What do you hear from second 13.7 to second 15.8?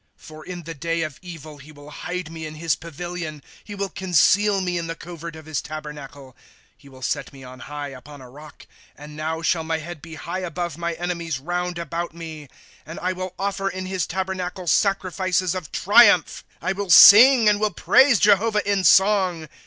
hig tabernacle sacrifices of